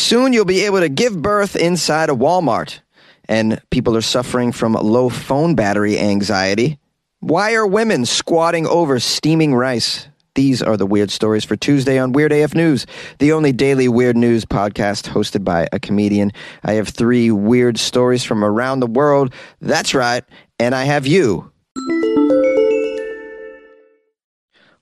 [0.00, 2.80] Soon you'll be able to give birth inside a Walmart.
[3.28, 6.78] And people are suffering from low phone battery anxiety.
[7.20, 10.08] Why are women squatting over steaming rice?
[10.34, 12.86] These are the weird stories for Tuesday on Weird AF News,
[13.18, 16.32] the only daily weird news podcast hosted by a comedian.
[16.64, 19.34] I have three weird stories from around the world.
[19.60, 20.24] That's right.
[20.58, 21.52] And I have you.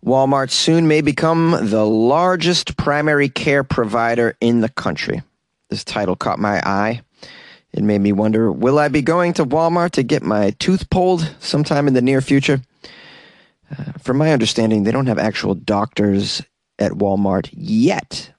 [0.05, 5.23] Walmart soon may become the largest primary care provider in the country.
[5.71, 7.03] This title caught my eye.
[7.72, 11.35] It made me wonder will I be going to Walmart to get my tooth pulled
[11.41, 12.61] sometime in the near future?
[13.71, 16.43] Uh, from my understanding, they don't have actual doctors
[16.79, 18.33] at Walmart yet.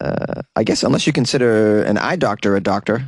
[0.00, 3.04] Uh, I guess unless you consider an eye doctor a doctor.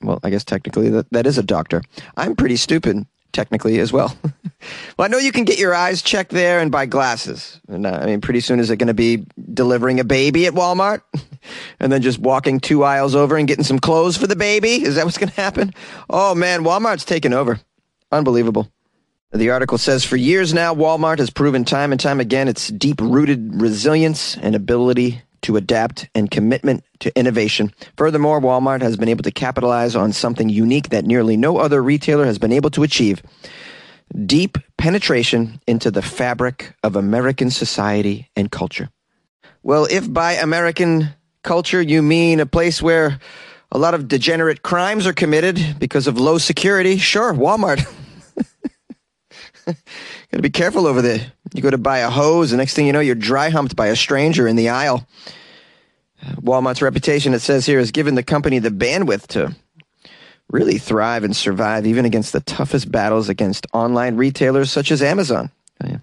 [0.00, 1.82] Well, I guess technically that, that is a doctor.
[2.16, 4.16] I'm pretty stupid technically as well.
[4.24, 7.60] well, I know you can get your eyes checked there and buy glasses.
[7.68, 10.54] And uh, I mean, pretty soon is it going to be delivering a baby at
[10.54, 11.02] Walmart
[11.80, 14.82] and then just walking two aisles over and getting some clothes for the baby?
[14.82, 15.72] Is that what's going to happen?
[16.08, 17.60] Oh man, Walmart's taking over.
[18.10, 18.70] Unbelievable.
[19.32, 23.00] The article says for years now, Walmart has proven time and time again its deep
[23.00, 27.72] rooted resilience and ability to adapt and commitment to innovation.
[27.96, 32.24] Furthermore, Walmart has been able to capitalize on something unique that nearly no other retailer
[32.24, 33.22] has been able to achieve
[34.24, 38.88] deep penetration into the fabric of American society and culture.
[39.62, 41.10] Well, if by American
[41.42, 43.20] culture you mean a place where
[43.70, 47.86] a lot of degenerate crimes are committed because of low security, sure, Walmart.
[50.30, 51.32] Gotta be careful over there.
[51.52, 53.88] You go to buy a hose, the next thing you know, you're dry humped by
[53.88, 55.06] a stranger in the aisle.
[56.22, 59.54] Uh, Walmart's reputation, it says here, has given the company the bandwidth to
[60.50, 65.50] really thrive and survive even against the toughest battles against online retailers such as Amazon.
[65.82, 65.98] Oh,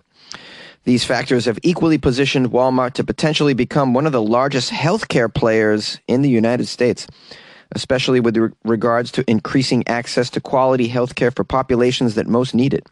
[0.83, 5.99] These factors have equally positioned Walmart to potentially become one of the largest healthcare players
[6.07, 7.07] in the United States,
[7.71, 12.85] especially with regards to increasing access to quality healthcare for populations that most need it.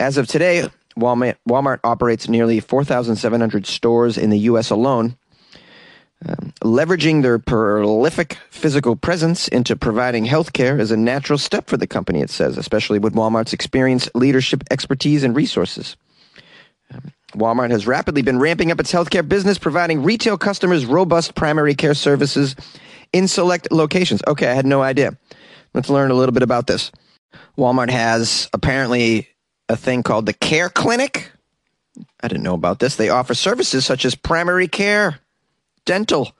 [0.00, 4.70] As of today, Walmart, operates nearly 4,700 stores in the U.S.
[4.70, 5.16] alone.
[6.26, 11.86] Um, leveraging their prolific physical presence into providing healthcare is a natural step for the
[11.86, 15.96] company, it says, especially with Walmart's experience, leadership, expertise, and resources.
[16.92, 21.76] Um, Walmart has rapidly been ramping up its healthcare business, providing retail customers robust primary
[21.76, 22.56] care services
[23.12, 24.20] in select locations.
[24.26, 25.16] Okay, I had no idea.
[25.72, 26.90] Let's learn a little bit about this.
[27.56, 29.28] Walmart has apparently
[29.68, 31.30] a thing called the Care Clinic.
[32.22, 32.96] I didn't know about this.
[32.96, 35.18] They offer services such as primary care,
[35.84, 36.32] dental.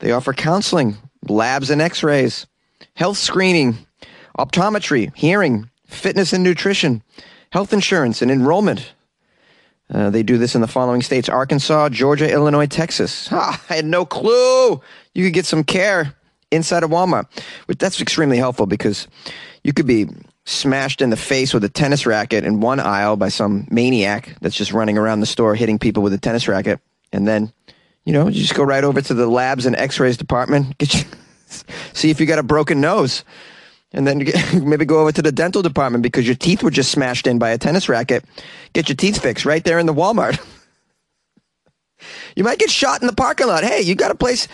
[0.00, 0.96] They offer counseling,
[1.28, 2.46] labs and x rays,
[2.94, 3.78] health screening,
[4.38, 7.02] optometry, hearing, fitness and nutrition,
[7.52, 8.92] health insurance, and enrollment.
[9.92, 13.28] Uh, they do this in the following states Arkansas, Georgia, Illinois, Texas.
[13.32, 14.80] Ah, I had no clue
[15.14, 16.14] you could get some care
[16.50, 17.26] inside of Walmart.
[17.66, 19.08] But That's extremely helpful because
[19.64, 20.06] you could be
[20.44, 24.56] smashed in the face with a tennis racket in one aisle by some maniac that's
[24.56, 26.80] just running around the store hitting people with a tennis racket.
[27.12, 27.52] And then,
[28.04, 30.94] you know, you just go right over to the labs and x rays department, get
[30.94, 31.04] you,
[31.92, 33.24] see if you got a broken nose.
[33.92, 34.24] And then
[34.62, 37.50] maybe go over to the dental department because your teeth were just smashed in by
[37.50, 38.24] a tennis racket.
[38.72, 40.40] Get your teeth fixed right there in the Walmart.
[42.36, 43.64] you might get shot in the parking lot.
[43.64, 44.46] Hey, you got a place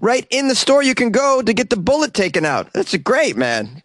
[0.00, 2.72] right in the store you can go to get the bullet taken out.
[2.72, 3.82] That's great, man.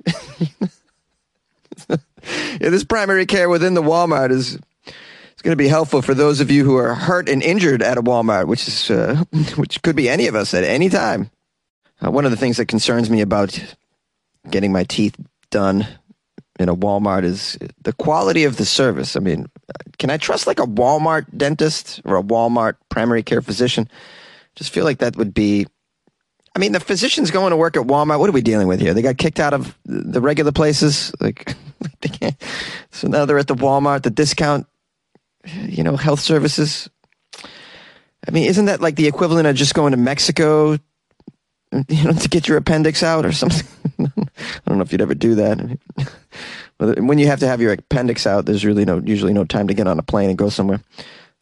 [2.62, 6.40] yeah, this primary care within the Walmart is it's going to be helpful for those
[6.40, 9.24] of you who are hurt and injured at a Walmart, which is uh,
[9.56, 11.30] which could be any of us at any time.
[12.04, 13.76] Uh, one of the things that concerns me about
[14.50, 15.16] getting my teeth
[15.50, 15.88] done
[16.60, 19.16] in a Walmart is the quality of the service.
[19.16, 19.48] I mean,
[19.98, 23.90] can I trust like a Walmart dentist or a Walmart primary care physician?
[24.56, 25.68] Just feel like that would be
[26.56, 28.20] I mean, the physicians going to work at Walmart.
[28.20, 28.94] What are we dealing with here?
[28.94, 31.12] They got kicked out of the regular places.
[31.20, 31.54] Like,
[32.02, 32.36] they can't.
[32.92, 34.66] So now they're at the Walmart, the discount,
[35.54, 36.90] you know, health services.
[38.28, 40.72] I mean, isn't that like the equivalent of just going to Mexico,
[41.90, 43.68] you know, to get your appendix out or something?
[44.00, 45.78] I don't know if you'd ever do that.
[46.78, 49.74] when you have to have your appendix out, there's really no usually no time to
[49.74, 50.82] get on a plane and go somewhere.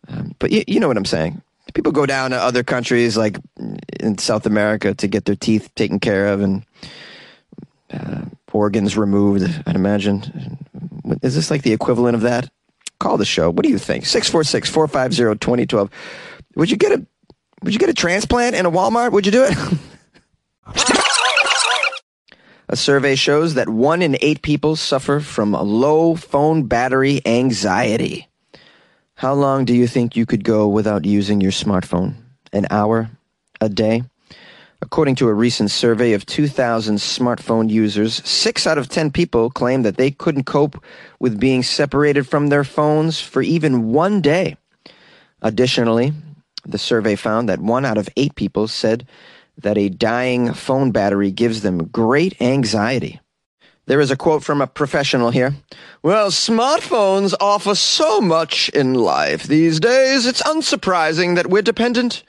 [0.08, 1.42] Um, but you, you know what I'm saying
[1.74, 3.38] people go down to other countries like
[4.00, 6.66] in South America to get their teeth taken care of and
[7.92, 8.22] uh,
[8.54, 9.44] organs removed.
[9.66, 10.58] I'd imagine.
[11.22, 12.50] Is this like the equivalent of that?
[13.00, 13.50] Call the show.
[13.50, 14.06] What do you think?
[14.06, 15.90] 646 450 2012.
[16.56, 17.06] Would you get a
[17.64, 19.12] would you get a transplant in a Walmart?
[19.12, 19.58] Would you do it?
[22.70, 28.28] a survey shows that one in eight people suffer from low phone battery anxiety.
[29.24, 32.16] How long do you think you could go without using your smartphone?
[32.52, 33.10] An hour?
[33.62, 34.04] A day?
[34.82, 39.84] According to a recent survey of 2,000 smartphone users, 6 out of 10 people claim
[39.84, 40.84] that they couldn't cope
[41.22, 44.58] with being separated from their phones for even one day.
[45.42, 46.12] Additionally,
[46.66, 49.08] the survey found that 1 out of 8 people said
[49.58, 53.22] that a dying phone battery gives them great anxiety.
[53.86, 55.54] There is a quote from a professional here.
[56.02, 62.24] Well, smartphones offer so much in life these days, it's unsurprising that we're dependent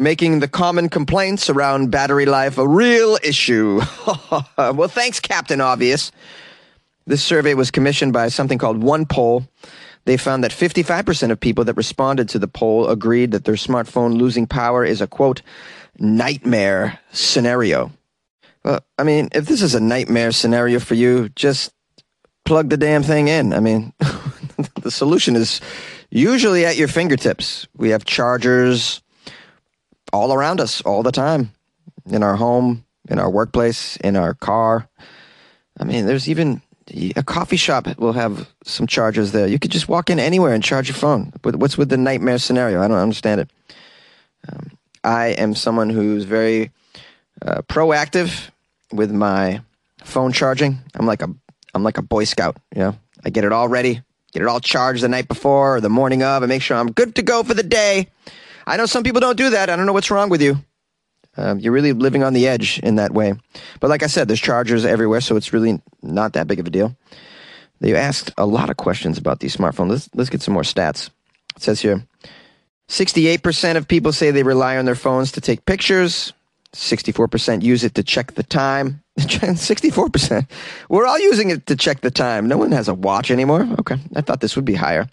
[0.00, 3.80] making the common complaints around battery life a real issue.
[4.56, 6.10] well, thanks, Captain Obvious.
[7.06, 9.46] This survey was commissioned by something called OnePoll.
[10.06, 14.16] They found that 55% of people that responded to the poll agreed that their smartphone
[14.16, 15.42] losing power is a quote,
[15.98, 17.92] nightmare scenario.
[18.64, 21.72] Well, I mean, if this is a nightmare scenario for you, just
[22.44, 23.52] plug the damn thing in.
[23.52, 23.92] I mean,
[24.82, 25.60] the solution is
[26.10, 27.66] usually at your fingertips.
[27.76, 29.02] We have chargers,
[30.12, 31.52] all around us all the time
[32.10, 34.88] in our home, in our workplace, in our car.
[35.78, 36.62] I mean, there's even
[37.16, 39.46] a coffee shop will have some chargers there.
[39.46, 41.32] You could just walk in anywhere and charge your phone.
[41.42, 42.82] What's with the nightmare scenario?
[42.82, 43.50] I don't understand it.
[44.50, 44.72] Um,
[45.04, 46.72] I am someone who's very
[47.42, 48.50] uh, proactive
[48.92, 49.60] with my
[50.04, 50.78] phone charging.
[50.94, 51.28] I'm like a
[51.74, 52.56] I'm like a Boy Scout.
[52.74, 54.02] You know, I get it all ready,
[54.32, 56.92] get it all charged the night before or the morning of, and make sure I'm
[56.92, 58.08] good to go for the day.
[58.66, 59.70] I know some people don't do that.
[59.70, 60.56] I don't know what's wrong with you.
[61.36, 63.34] Um, you're really living on the edge in that way.
[63.78, 66.70] But like I said, there's chargers everywhere, so it's really not that big of a
[66.70, 66.96] deal.
[67.80, 69.90] They asked a lot of questions about these smartphones.
[69.90, 71.08] Let's, let's get some more stats.
[71.56, 72.04] It says here
[72.88, 76.32] 68% of people say they rely on their phones to take pictures,
[76.74, 79.02] 64% use it to check the time.
[79.18, 80.48] 64%.
[80.88, 82.46] We're all using it to check the time.
[82.48, 83.68] No one has a watch anymore.
[83.80, 83.96] Okay.
[84.14, 85.08] I thought this would be higher.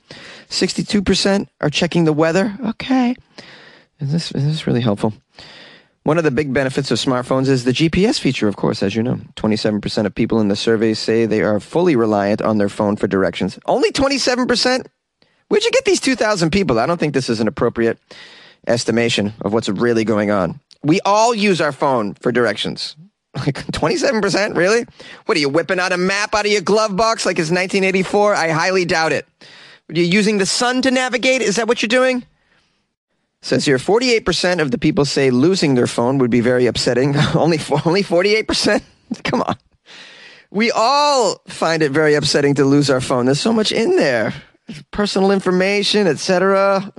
[0.49, 2.55] 62% are checking the weather.
[2.67, 3.15] Okay.
[3.99, 5.13] Is this, is this really helpful?
[6.03, 9.03] One of the big benefits of smartphones is the GPS feature, of course, as you
[9.03, 9.19] know.
[9.35, 13.07] 27% of people in the survey say they are fully reliant on their phone for
[13.07, 13.59] directions.
[13.65, 14.85] Only 27%?
[15.49, 16.79] Where'd you get these 2,000 people?
[16.79, 17.97] I don't think this is an appropriate
[18.67, 20.61] estimation of what's really going on.
[20.87, 22.95] We all use our phone for directions.
[23.35, 24.57] Like 27%?
[24.57, 24.83] Really?
[25.27, 28.33] What are you whipping out a map out of your glove box like it's 1984?
[28.33, 29.27] I highly doubt it.
[29.89, 31.43] Are you using the sun to navigate?
[31.43, 32.25] Is that what you're doing?
[33.43, 37.15] Says here 48% of the people say losing their phone would be very upsetting.
[37.35, 38.81] only only 48%?
[39.23, 39.55] Come on.
[40.49, 43.25] We all find it very upsetting to lose our phone.
[43.25, 44.33] There's so much in there.
[44.89, 46.91] Personal information, etc.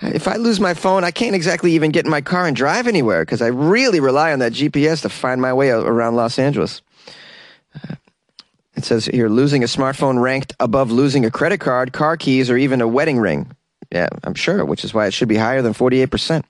[0.00, 2.86] if I lose my phone, I can't exactly even get in my car and drive
[2.86, 6.82] anywhere because I really rely on that GPS to find my way around Los Angeles.
[7.74, 7.96] Uh,
[8.76, 12.56] it says here losing a smartphone ranked above losing a credit card, car keys, or
[12.56, 13.50] even a wedding ring.
[13.90, 16.44] Yeah, I'm sure, which is why it should be higher than 48%.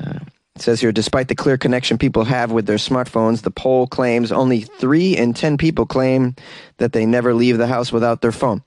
[0.00, 0.18] Uh,
[0.56, 4.32] it says here, despite the clear connection people have with their smartphones, the poll claims
[4.32, 6.34] only 3 in 10 people claim
[6.78, 8.62] that they never leave the house without their phone.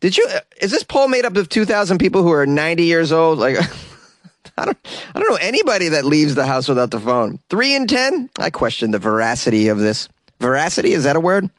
[0.00, 0.28] Did you?
[0.60, 3.38] Is this poll made up of two thousand people who are ninety years old?
[3.38, 3.56] Like,
[4.56, 4.78] I don't,
[5.14, 7.40] I don't know anybody that leaves the house without the phone.
[7.48, 8.30] Three in ten.
[8.38, 10.08] I question the veracity of this.
[10.40, 11.50] Veracity is that a word?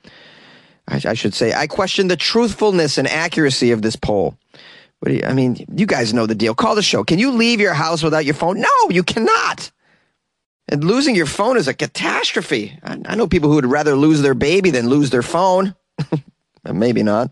[0.87, 4.37] I, I should say I question the truthfulness and accuracy of this poll.
[5.05, 6.53] I mean, you guys know the deal.
[6.53, 7.05] Call the show.
[7.05, 8.59] Can you leave your house without your phone?
[8.59, 9.71] No, you cannot.
[10.67, 12.77] And losing your phone is a catastrophe.
[12.83, 15.73] I, I know people who would rather lose their baby than lose their phone.
[16.71, 17.31] Maybe not.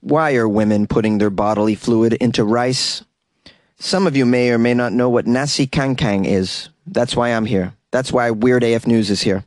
[0.00, 3.04] Why are women putting their bodily fluid into rice?
[3.78, 6.70] Some of you may or may not know what nasi kangkang is.
[6.86, 7.74] That's why I'm here.
[7.90, 9.44] That's why Weird AF News is here.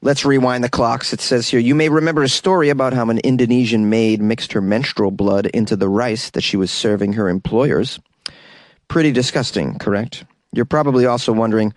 [0.00, 1.12] Let's rewind the clocks.
[1.12, 4.60] It says here, you may remember a story about how an Indonesian maid mixed her
[4.60, 8.00] menstrual blood into the rice that she was serving her employers.
[8.88, 10.24] Pretty disgusting, correct?
[10.52, 11.74] You're probably also wondering,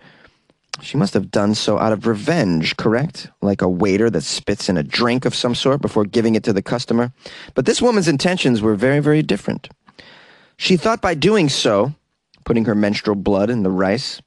[0.82, 3.28] she must have done so out of revenge, correct?
[3.40, 6.52] Like a waiter that spits in a drink of some sort before giving it to
[6.52, 7.12] the customer.
[7.54, 9.68] But this woman's intentions were very, very different.
[10.56, 11.94] She thought by doing so,
[12.44, 14.20] putting her menstrual blood in the rice,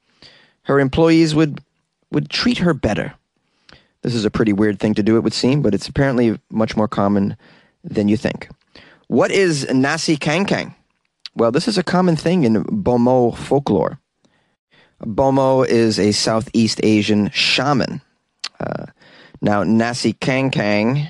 [0.63, 1.61] her employees would,
[2.11, 3.13] would treat her better.
[4.01, 6.77] This is a pretty weird thing to do, it would seem, but it's apparently much
[6.77, 7.35] more common
[7.83, 8.49] than you think.
[9.07, 10.75] What is nasi kangkang?
[11.35, 13.99] Well, this is a common thing in Bomo folklore.
[15.01, 18.01] Bomo is a Southeast Asian shaman.
[18.59, 18.87] Uh,
[19.41, 21.09] now, nasi kangkang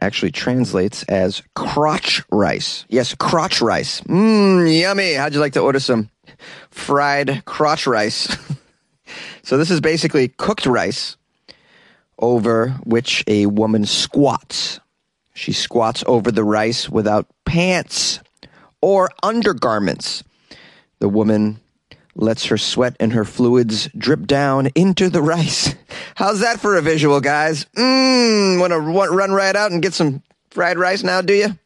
[0.00, 2.84] actually translates as crotch rice.
[2.88, 4.00] Yes, crotch rice.
[4.02, 5.14] Mmm, yummy.
[5.14, 6.10] How'd you like to order some
[6.70, 8.36] fried crotch rice?
[9.42, 11.16] so this is basically cooked rice
[12.18, 14.80] over which a woman squats.
[15.34, 18.20] She squats over the rice without pants
[18.80, 20.24] or undergarments.
[20.98, 21.60] The woman
[22.18, 25.74] lets her sweat and her fluids drip down into the rice.
[26.16, 27.64] How's that for a visual, guys?
[27.76, 31.56] Mmm, want to run right out and get some fried rice now, do you?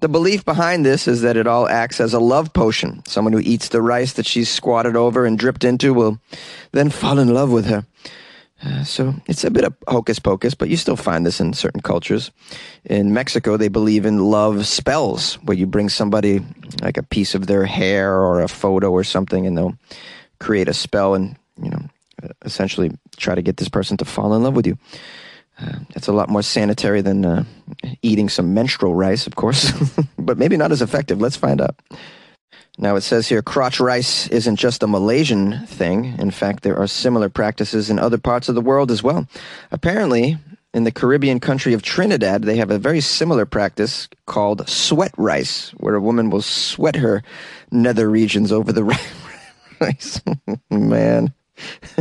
[0.00, 3.02] The belief behind this is that it all acts as a love potion.
[3.06, 6.20] Someone who eats the rice that she's squatted over and dripped into will
[6.72, 7.84] then fall in love with her.
[8.64, 11.80] Uh, so it's a bit of hocus pocus, but you still find this in certain
[11.80, 12.32] cultures.
[12.84, 16.40] In Mexico, they believe in love spells, where you bring somebody
[16.82, 19.76] like a piece of their hair or a photo or something, and they'll
[20.40, 21.82] create a spell and you know
[22.42, 24.76] essentially try to get this person to fall in love with you.
[25.60, 27.44] Uh, it's a lot more sanitary than uh,
[28.02, 29.72] eating some menstrual rice, of course,
[30.18, 31.20] but maybe not as effective.
[31.20, 31.76] Let's find out.
[32.80, 36.16] Now it says here crotch rice isn't just a Malaysian thing.
[36.18, 39.26] In fact, there are similar practices in other parts of the world as well.
[39.72, 40.38] Apparently,
[40.72, 45.70] in the Caribbean country of Trinidad, they have a very similar practice called sweat rice,
[45.70, 47.24] where a woman will sweat her
[47.72, 48.84] nether regions over the
[49.80, 50.20] rice.
[50.70, 51.32] Man.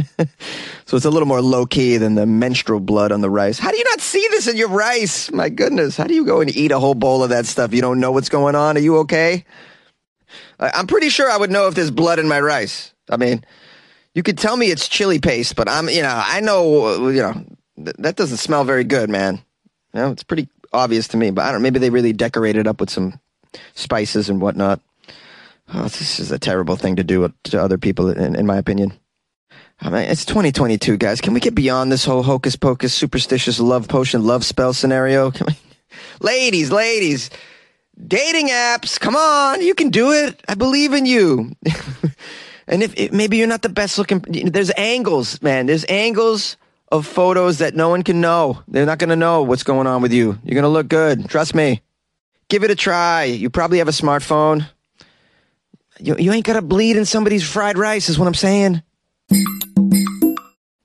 [0.86, 3.58] so it's a little more low key than the menstrual blood on the rice.
[3.58, 5.32] How do you not see this in your rice?
[5.32, 5.98] My goodness.
[5.98, 7.74] How do you go and eat a whole bowl of that stuff?
[7.74, 8.78] You don't know what's going on?
[8.78, 9.46] Are you okay?
[10.60, 12.94] I'm pretty sure I would know if there's blood in my rice.
[13.10, 13.44] I mean,
[14.14, 17.34] you could tell me it's chili paste, but I'm, you know, I know, you know,
[17.76, 19.36] th- that doesn't smell very good, man.
[19.94, 21.62] You know, it's pretty obvious to me, but I don't.
[21.62, 23.20] Maybe they really decorated up with some
[23.76, 24.82] spices and whatnot.
[25.74, 28.94] Oh, this is a terrible thing to do to other people, in, in my opinion.
[29.84, 31.22] Oh, I mean, it's 2022, guys.
[31.22, 35.32] Can we get beyond this whole hocus pocus, superstitious love potion, love spell scenario?
[36.22, 37.30] Ladies, ladies,
[38.06, 39.00] dating apps.
[39.00, 40.42] Come on, you can do it.
[40.48, 41.52] I believe in you.
[42.68, 45.66] and if, if, maybe you're not the best looking, there's angles, man.
[45.66, 46.58] There's angles
[46.92, 48.62] of photos that no one can know.
[48.68, 50.40] They're not going to know what's going on with you.
[50.44, 51.30] You're going to look good.
[51.30, 51.82] Trust me.
[52.50, 53.26] Give it a try.
[53.26, 54.68] You probably have a smartphone.
[56.00, 58.84] You, you ain't got to bleed in somebody's fried rice, is what I'm saying.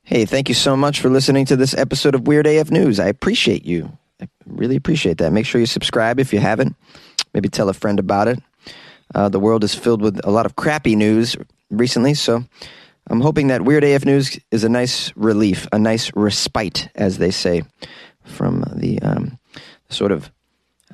[0.03, 2.99] Hey, thank you so much for listening to this episode of Weird AF News.
[2.99, 3.97] I appreciate you.
[4.47, 5.33] Really appreciate that.
[5.33, 6.77] Make sure you subscribe if you haven't.
[7.35, 8.41] Maybe tell a friend about it.
[9.15, 11.37] Uh, the world is filled with a lot of crappy news
[11.71, 12.45] recently, so
[13.09, 17.31] I'm hoping that Weird AF News is a nice relief, a nice respite, as they
[17.31, 17.63] say,
[18.25, 19.39] from the um,
[19.89, 20.31] sort of,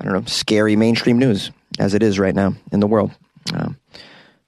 [0.00, 3.12] I don't know, scary mainstream news as it is right now in the world.
[3.54, 3.78] Um,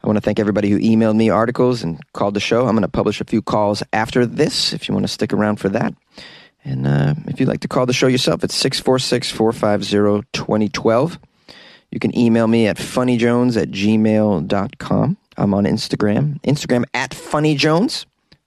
[0.03, 2.67] I want to thank everybody who emailed me articles and called the show.
[2.67, 5.57] I'm going to publish a few calls after this if you want to stick around
[5.57, 5.95] for that.
[6.65, 11.19] And uh, if you'd like to call the show yourself, it's 646 450 2012.
[11.91, 15.17] You can email me at funnyjones at gmail.com.
[15.37, 18.05] I'm on Instagram, Instagram at funnyjones.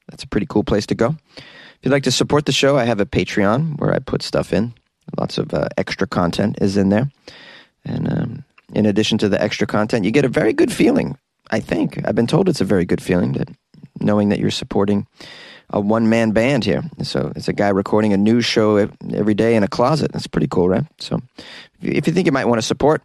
[0.09, 1.15] That's a pretty cool place to go.
[1.37, 4.53] If you'd like to support the show, I have a Patreon where I put stuff
[4.53, 4.73] in.
[5.17, 7.09] Lots of uh, extra content is in there.
[7.83, 8.43] And um,
[8.73, 11.17] in addition to the extra content, you get a very good feeling,
[11.51, 11.99] I think.
[12.07, 13.49] I've been told it's a very good feeling that
[13.99, 15.07] knowing that you're supporting
[15.69, 16.83] a one man band here.
[17.03, 18.77] So it's a guy recording a news show
[19.13, 20.11] every day in a closet.
[20.11, 20.85] That's pretty cool, right?
[20.99, 21.21] So
[21.81, 23.01] if you think you might want to support,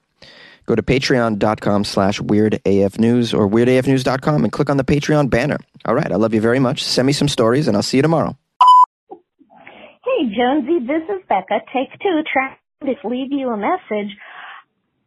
[0.66, 5.58] go to patreon.com slash weirdafnews or weirdafnews.com and click on the Patreon banner.
[5.86, 6.10] All right.
[6.12, 6.84] I love you very much.
[6.84, 8.36] Send me some stories and I'll see you tomorrow.
[9.10, 11.60] Hey, Jonesy, this is Becca.
[11.72, 12.22] Take two.
[12.32, 14.16] Trying to leave you a message.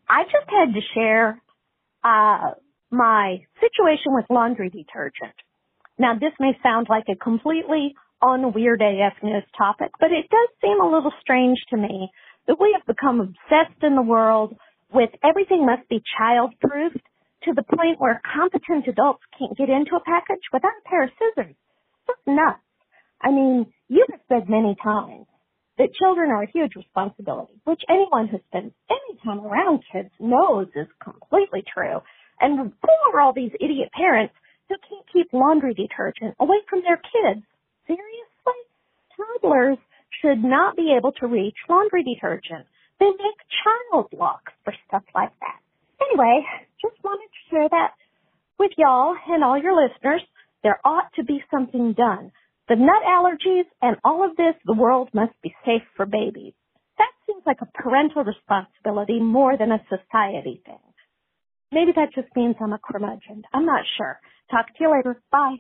[0.10, 1.41] I just had to share
[2.03, 2.51] uh,
[2.89, 5.34] my situation with laundry detergent.
[6.01, 7.93] Now, this may sound like a completely
[8.24, 12.10] unweird AF news topic, but it does seem a little strange to me
[12.48, 14.58] that we have become obsessed in the world
[14.91, 17.05] with everything must be child-proofed
[17.43, 21.12] to the point where competent adults can't get into a package without a pair of
[21.22, 21.55] scissors.
[22.08, 22.65] That's nuts.
[23.22, 25.27] I mean, you have said many times
[25.77, 30.65] that children are a huge responsibility, which anyone who spends any time around kids knows
[30.75, 32.01] is completely true.
[32.39, 34.34] And who are all these idiot parents
[34.71, 37.43] who can't keep laundry detergent away from their kids.
[37.87, 38.59] Seriously?
[39.17, 39.77] Toddlers
[40.21, 42.65] should not be able to reach laundry detergent.
[42.99, 45.59] They make child locks for stuff like that.
[46.07, 46.45] Anyway,
[46.81, 47.91] just wanted to share that
[48.57, 50.21] with y'all and all your listeners.
[50.63, 52.31] There ought to be something done.
[52.69, 56.53] The nut allergies and all of this, the world must be safe for babies.
[56.97, 60.79] That seems like a parental responsibility more than a society thing.
[61.71, 63.43] Maybe that just means I'm a curmudgeon.
[63.53, 64.19] I'm not sure.
[64.51, 65.21] Talk to you later.
[65.31, 65.57] Bye.